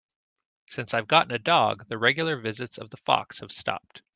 [0.67, 4.01] Since I've gotten a dog, the regular visits of the fox have stopped.